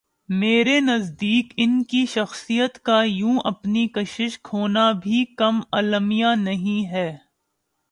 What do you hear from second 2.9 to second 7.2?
یوں اپنی کشش کھونا بھی کم المیہ نہیں ہے۔